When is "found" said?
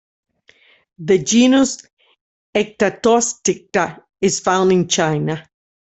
4.39-4.71